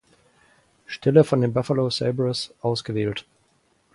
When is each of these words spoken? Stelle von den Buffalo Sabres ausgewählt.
Stelle 0.87 1.23
von 1.23 1.41
den 1.41 1.53
Buffalo 1.53 1.87
Sabres 1.91 2.55
ausgewählt. 2.61 3.27